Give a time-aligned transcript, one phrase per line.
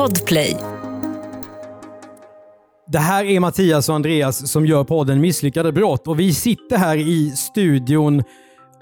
[0.00, 0.56] Podplay.
[2.86, 6.96] Det här är Mattias och Andreas som gör podden Misslyckade brott och vi sitter här
[6.96, 8.22] i studion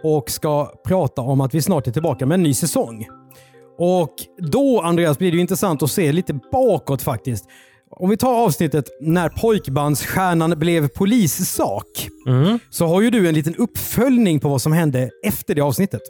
[0.02, 3.06] och ska prata om att vi snart är tillbaka med en ny säsong.
[3.78, 7.44] Och då Andreas blir det intressant att se lite bakåt faktiskt.
[7.90, 12.08] Om vi tar avsnittet när pojkbandsstjärnan blev polissak.
[12.70, 16.02] Så har ju du en liten uppföljning på vad som hände efter det avsnittet.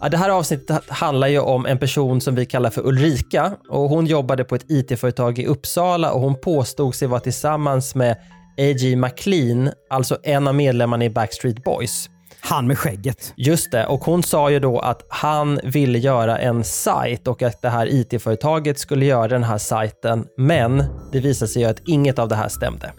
[0.00, 3.88] Ja, det här avsnittet handlar ju om en person som vi kallar för Ulrika och
[3.88, 8.16] hon jobbade på ett IT-företag i Uppsala och hon påstod sig vara tillsammans med
[8.58, 8.96] A.J.
[8.96, 12.08] McLean, alltså en av medlemmarna i Backstreet Boys.
[12.40, 13.32] Han med skägget.
[13.36, 17.62] Just det, och hon sa ju då att han ville göra en sajt och att
[17.62, 22.18] det här IT-företaget skulle göra den här sajten, men det visade sig ju att inget
[22.18, 22.92] av det här stämde.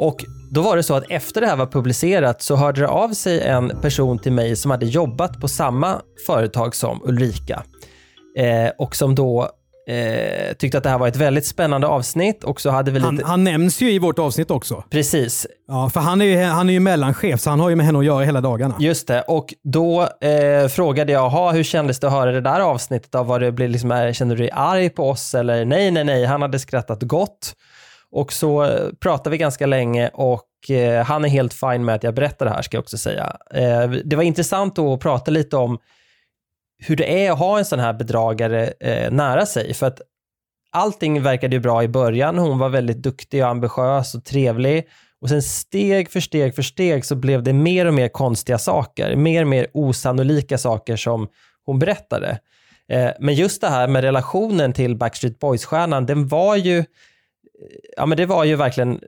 [0.00, 3.08] Och då var det så att efter det här var publicerat så hörde det av
[3.14, 7.62] sig en person till mig som hade jobbat på samma företag som Ulrika.
[8.38, 9.50] Eh, och som då
[9.88, 13.08] eh, tyckte att det här var ett väldigt spännande avsnitt och så hade vi lite...
[13.08, 14.84] Han, han nämns ju i vårt avsnitt också.
[14.90, 17.86] Precis, Ja, för han är ju, han är ju mellanchef så han har ju med
[17.86, 18.74] henne att göra hela dagarna.
[18.80, 22.60] Just det, och då eh, frågade jag, "Jaha, hur kändes det att höra det där
[22.60, 23.14] avsnittet?
[23.14, 25.34] Av vad det blev liksom, är- kände du dig arg på oss?
[25.34, 27.52] Eller nej, nej, nej, han hade skrattat gott.
[28.10, 32.02] Och så eh, pratade vi ganska länge och eh, han är helt fin med att
[32.02, 33.36] jag berättar det här, ska jag också säga.
[33.54, 35.78] Eh, det var intressant då att prata lite om
[36.78, 38.72] hur det är att ha en sån här bedragare
[39.10, 39.74] nära sig.
[39.74, 40.00] För att
[40.72, 42.38] allting verkade ju bra i början.
[42.38, 44.88] Hon var väldigt duktig och ambitiös och trevlig.
[45.20, 49.16] Och sen steg för steg för steg så blev det mer och mer konstiga saker.
[49.16, 51.28] Mer och mer osannolika saker som
[51.64, 52.38] hon berättade.
[53.20, 56.84] Men just det här med relationen till Backstreet Boys-stjärnan, den var ju,
[57.96, 58.98] ja men det var ju verkligen eh,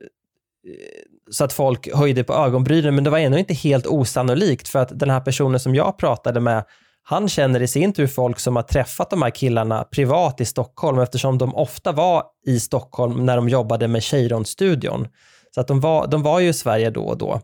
[1.31, 4.99] så att folk höjde på ögonbrynen, men det var ändå inte helt osannolikt för att
[4.99, 6.65] den här personen som jag pratade med,
[7.03, 10.99] han känner i sin tur folk som har träffat de här killarna privat i Stockholm
[10.99, 15.09] eftersom de ofta var i Stockholm när de jobbade med Cheiron-studion.
[15.55, 17.41] Så att de var, de var ju i Sverige då och då.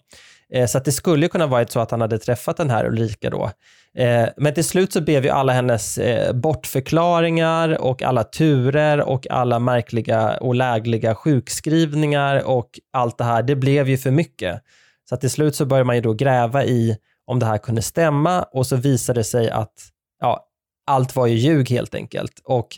[0.55, 2.87] Eh, så att det skulle ju kunna varit så att han hade träffat den här
[2.87, 3.51] Ulrika då.
[3.99, 9.31] Eh, men till slut så blev ju alla hennes eh, bortförklaringar och alla turer och
[9.31, 14.61] alla märkliga och lägliga sjukskrivningar och allt det här, det blev ju för mycket.
[15.09, 17.83] Så att till slut så började man ju då gräva i om det här kunde
[17.83, 19.75] stämma och så visade det sig att
[20.21, 20.47] ja,
[20.87, 22.41] allt var ju ljug helt enkelt.
[22.45, 22.69] Och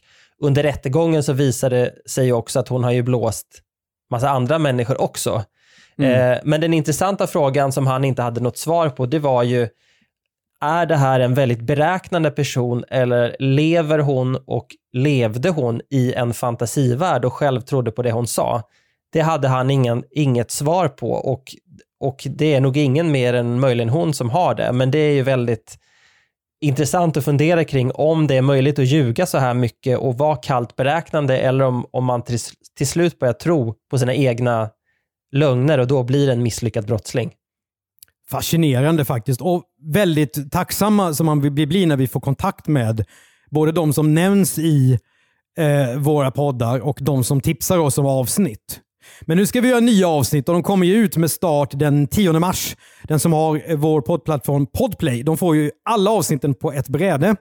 [0.43, 3.47] under rättegången så visade det sig ju också att hon har ju blåst
[4.11, 5.45] massa andra människor också.
[5.99, 6.33] Mm.
[6.33, 9.69] Eh, men den intressanta frågan som han inte hade något svar på, det var ju,
[10.61, 16.35] är det här en väldigt beräknande person eller lever hon och levde hon i en
[16.35, 18.63] fantasivärld och själv trodde på det hon sa?
[19.13, 21.43] Det hade han ingen, inget svar på och,
[22.01, 25.13] och det är nog ingen mer än möjligen hon som har det, men det är
[25.13, 25.79] ju väldigt
[26.61, 30.37] intressant att fundera kring om det är möjligt att ljuga så här mycket och vara
[30.37, 32.39] kallt beräknande eller om, om man till,
[32.77, 34.71] till slut börjar tro på sina egna
[35.33, 37.33] lögner och då blir en misslyckad brottsling.
[38.31, 43.05] Fascinerande faktiskt och väldigt tacksamma som man blir bli när vi får kontakt med
[43.51, 44.99] både de som nämns i
[45.59, 48.81] eh, våra poddar och de som tipsar oss om avsnitt.
[49.21, 52.07] Men nu ska vi göra nya avsnitt och de kommer ju ut med start den
[52.07, 52.77] 10 mars.
[53.03, 57.37] Den som har eh, vår poddplattform Podplay, de får ju alla avsnitten på ett bräde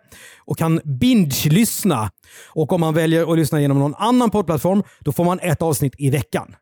[0.45, 2.11] och kan binge-lyssna.
[2.53, 5.93] Och om man väljer att lyssna genom någon annan poddplattform, då får man ett avsnitt
[5.97, 6.55] i veckan.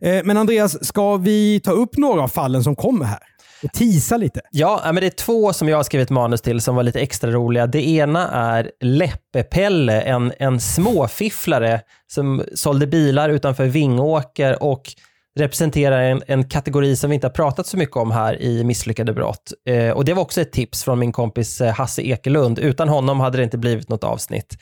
[0.00, 3.18] Eh, Men Andreas, ska vi ta upp några av fallen som kommer här?
[3.64, 4.40] Och tisa lite.
[4.50, 7.30] Ja, men det är två som jag har skrivit manus till som var lite extra
[7.30, 7.66] roliga.
[7.66, 14.82] Det ena är Läppe-Pelle, en, en småfifflare som sålde bilar utanför Vingåker och
[15.38, 19.12] representerar en, en kategori som vi inte har pratat så mycket om här i misslyckade
[19.12, 19.52] brott.
[19.68, 22.58] Eh, och det var också ett tips från min kompis eh, Hasse Ekelund.
[22.58, 24.58] Utan honom hade det inte blivit något avsnitt.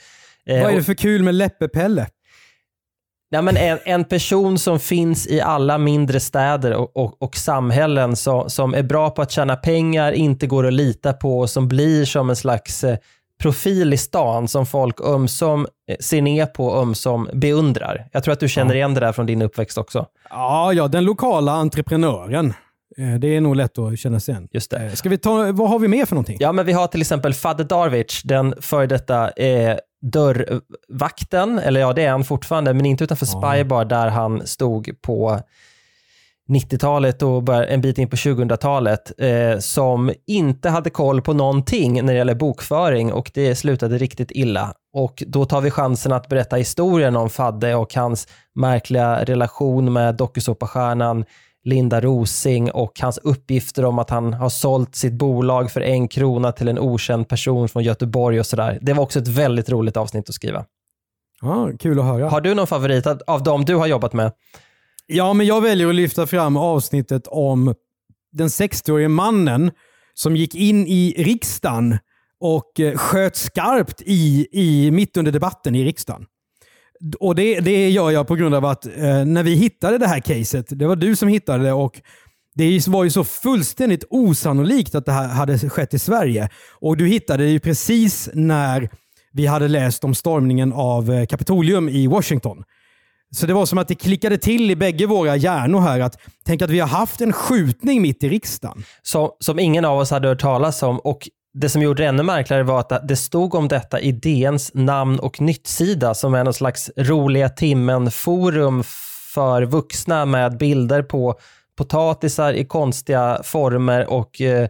[0.46, 2.06] Eh, Vad är det för kul med Läppe-Pelle?
[3.32, 8.16] Nej, men en, en person som finns i alla mindre städer och, och, och samhällen
[8.16, 11.68] så, som är bra på att tjäna pengar, inte går att lita på och som
[11.68, 12.96] blir som en slags eh,
[13.42, 18.08] profil i stan som folk ömsom eh, ser ner på och ömsom beundrar.
[18.12, 20.06] Jag tror att du känner igen det där från din uppväxt också.
[20.30, 22.54] Ja, ja, den lokala entreprenören.
[22.98, 24.48] Eh, Det är nog lätt att känna igen.
[24.52, 24.96] Just det.
[24.96, 26.36] Ska vi ta, vad har vi mer för någonting?
[26.40, 31.92] Ja, men vi har till exempel Fadde Darwich, den före detta eh, dörrvakten, eller ja,
[31.92, 35.40] det är han fortfarande, men inte utanför Spybar där han stod på
[36.48, 42.12] 90-talet och en bit in på 2000-talet, eh, som inte hade koll på någonting när
[42.12, 44.74] det gäller bokföring och det slutade riktigt illa.
[44.92, 50.16] Och då tar vi chansen att berätta historien om Fadde och hans märkliga relation med
[50.16, 51.24] dokusåpastjärnan
[51.64, 56.52] Linda Rosing och hans uppgifter om att han har sålt sitt bolag för en krona
[56.52, 58.78] till en okänd person från Göteborg och sådär.
[58.82, 60.64] Det var också ett väldigt roligt avsnitt att skriva.
[61.40, 62.28] Ja, kul att höra.
[62.28, 64.32] Har du någon favorit av, dem du har jobbat med?
[65.06, 67.74] Ja, men jag väljer att lyfta fram avsnittet om
[68.32, 69.70] den 60-årige mannen
[70.14, 71.98] som gick in i riksdagen
[72.40, 76.26] och eh, sköt skarpt i, i, mitt under debatten i riksdagen.
[77.20, 80.20] Och det, det gör jag på grund av att eh, när vi hittade det här
[80.20, 82.00] caset, det var du som hittade det och
[82.54, 86.48] det var ju så fullständigt osannolikt att det här hade skett i Sverige.
[86.80, 88.90] Och du hittade det ju precis när
[89.32, 92.64] vi hade läst om stormningen av eh, Kapitolium i Washington.
[93.34, 96.00] Så det var som att det klickade till i bägge våra hjärnor här.
[96.00, 98.84] att Tänk att vi har haft en skjutning mitt i riksdagen.
[99.02, 102.22] Som, som ingen av oss hade hört talas om och det som gjorde det ännu
[102.22, 106.54] märkligare var att det stod om detta i DNs namn och nyttsida som är någon
[106.54, 108.82] slags roliga timmen-forum
[109.34, 111.34] för vuxna med bilder på
[111.78, 114.68] potatisar i konstiga former och eh,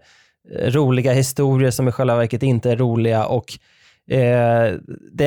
[0.50, 3.26] roliga historier som i själva verket inte är roliga.
[3.26, 3.52] Och
[4.10, 4.74] eh,
[5.12, 5.26] det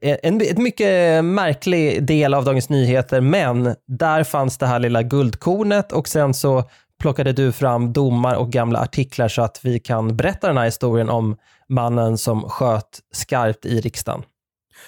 [0.00, 5.02] är en, en mycket märklig del av Dagens Nyheter, men där fanns det här lilla
[5.02, 6.64] guldkornet och sen så
[7.00, 11.08] plockade du fram domar och gamla artiklar så att vi kan berätta den här historien
[11.08, 11.36] om
[11.68, 14.22] mannen som sköt skarpt i riksdagen.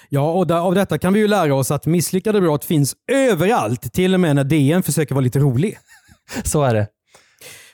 [0.09, 4.13] Ja, och av detta kan vi ju lära oss att misslyckade brott finns överallt, till
[4.13, 5.77] och med när DN försöker vara lite rolig.
[6.43, 6.87] Så är det.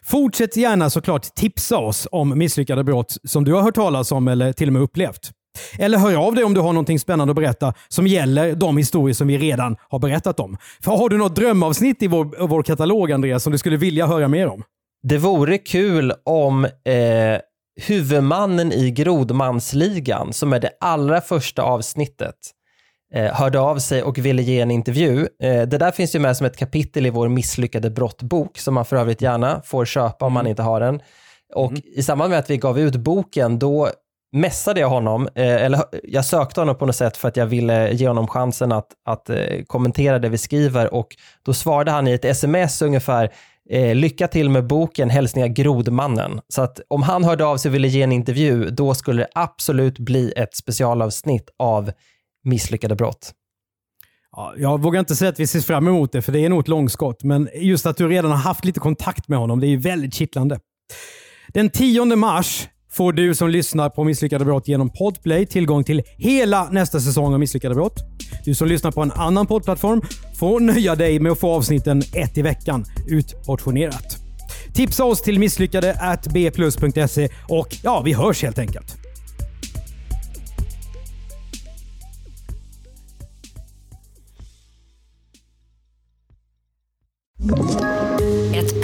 [0.03, 4.53] Fortsätt gärna såklart tipsa oss om misslyckade brott som du har hört talas om eller
[4.53, 5.31] till och med upplevt.
[5.79, 9.13] Eller hör av dig om du har något spännande att berätta som gäller de historier
[9.13, 10.57] som vi redan har berättat om.
[10.83, 14.27] För har du något drömavsnitt i vår, vår katalog, Andreas, som du skulle vilja höra
[14.27, 14.63] mer om?
[15.03, 17.39] Det vore kul om eh,
[17.81, 22.35] huvudmannen i Grodmansligan, som är det allra första avsnittet,
[23.13, 25.27] eh, hörde av sig och ville ge en intervju.
[25.43, 28.85] Eh, det där finns ju med som ett kapitel i vår misslyckade brottbok, som man
[28.85, 30.49] för övrigt gärna får köpa om man mm.
[30.49, 31.01] inte har den.
[31.53, 31.81] Och mm.
[31.85, 33.89] i samband med att vi gav ut boken, då
[34.33, 37.91] mässade jag honom, eh, eller jag sökte honom på något sätt för att jag ville
[37.91, 41.07] ge honom chansen att, att eh, kommentera det vi skriver och
[41.43, 43.33] då svarade han i ett sms ungefär
[43.69, 46.41] eh, lycka till med boken, hälsningar Grodmannen.
[46.49, 49.29] Så att om han hörde av sig och ville ge en intervju, då skulle det
[49.35, 51.91] absolut bli ett specialavsnitt av
[52.43, 53.31] misslyckade brott.
[54.31, 56.59] Ja, jag vågar inte säga att vi ser fram emot det, för det är nog
[56.59, 57.23] ett långskott.
[57.23, 60.13] Men just att du redan har haft lite kontakt med honom, det är ju väldigt
[60.13, 60.59] kittlande.
[61.47, 66.69] Den 10 mars får du som lyssnar på Misslyckade brott genom Podplay tillgång till hela
[66.69, 67.99] nästa säsong av Misslyckade brott.
[68.45, 70.01] Du som lyssnar på en annan poddplattform
[70.35, 74.17] får nöja dig med att få avsnitten ett i veckan utportionerat.
[74.73, 78.97] Tipsa oss till misslyckade bplus.se och ja, vi hörs helt enkelt.
[87.43, 88.02] Ett